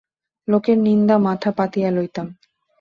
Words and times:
লোকের 0.47 0.77
নিন্দা 0.77 1.15
মাথা 1.17 1.49
পাতিয়া 1.51 1.89
লইতাম। 1.91 2.27